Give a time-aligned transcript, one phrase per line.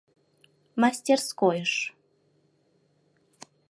[0.81, 1.73] —Мастерскойыш.